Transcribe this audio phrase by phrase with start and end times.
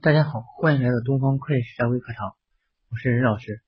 [0.00, 2.36] 大家好，欢迎来到东方会计实战微课堂，
[2.88, 3.62] 我是任老师。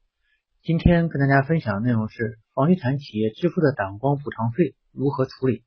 [0.62, 5.64] 今天跟大家分享的内容是房地产企业支付的挡光补偿费如何处理。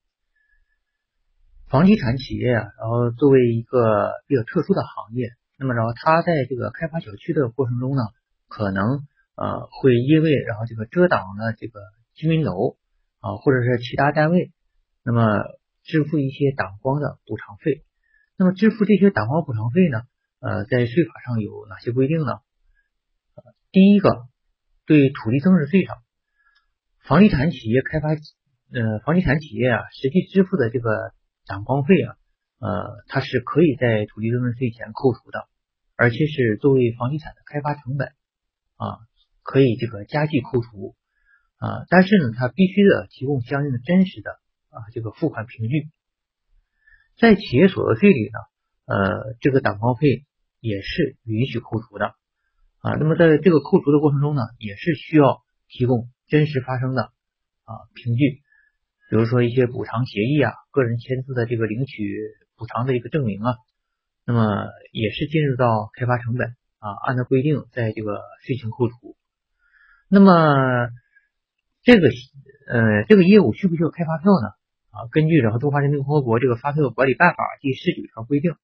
[1.67, 8.01] 房地产企业啊，然后作为一个比较特殊的行业，那么然后它在这个开发小区的过程中呢，
[8.47, 9.03] 可能
[9.35, 11.81] 呃会因为然后这个遮挡了这个
[12.13, 12.77] 居民楼
[13.19, 14.53] 啊，或者是其他单位，
[15.03, 15.43] 那么
[15.83, 17.83] 支付一些挡光的补偿费。
[18.37, 20.03] 那么支付这些挡光补偿费呢？
[20.43, 22.41] 呃，在税法上有哪些规定呢？
[23.71, 24.27] 第一个，
[24.85, 25.95] 对土地增值税上，
[26.99, 31.13] 房地产企业开发，呃，房地产企业啊，实际支付的这个
[31.47, 32.17] 挡光费啊，
[32.59, 35.47] 呃，它是可以在土地增值税前扣除的，
[35.95, 38.09] 而且是作为房地产的开发成本
[38.75, 38.99] 啊，
[39.43, 40.93] 可以这个加计扣除
[41.55, 44.31] 啊，但是呢，它必须的提供相应的真实的
[44.71, 45.89] 啊这个付款凭据，
[47.17, 48.39] 在企业所得税里呢，
[48.93, 50.25] 呃，这个挡光费。
[50.63, 52.15] 也是允许扣除的
[52.79, 57.11] 啊，那么在这个扣除的过程中呢，也是需要提供真实发生的
[57.65, 58.39] 啊凭据，
[59.09, 62.17] 比如说一些补偿协议啊，个人签字的这个领取
[62.55, 63.55] 补偿的一个证明啊，
[64.25, 66.47] 那么也是进入到开发成本
[66.79, 69.17] 啊，按照规定在这个税前扣除。
[70.07, 70.87] 那么
[71.83, 72.07] 这个
[72.69, 74.47] 呃这个业务需不需要开发票呢？
[74.91, 78.55] 啊，根据《然后中华人民共和国这个发票管理办法》第十九条规定，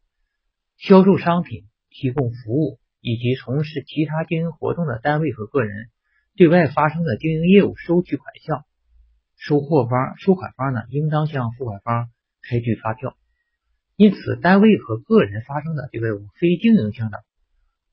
[0.77, 1.68] 销售商品。
[1.89, 5.89] 提供服务以及从事其他经营活动的单位和个人，
[6.35, 8.65] 对外发生的经营业务收取款项，
[9.35, 12.09] 收货方、收款方呢，应当向付款方
[12.41, 13.15] 开具发票。
[13.95, 17.23] 因此，单位和个人发生的这个非经营性的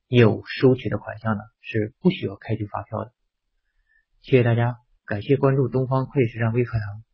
[0.08, 3.12] 业务收取的款项呢，是不需要开具发票的。
[4.22, 7.05] 谢谢大家，感谢关注东方会计实战微课堂。